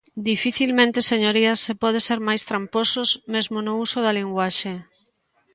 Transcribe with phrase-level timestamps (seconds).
[0.29, 4.73] Dificilmente, señorías, se pode ser máis tramposos, mesmo no uso da linguaxe.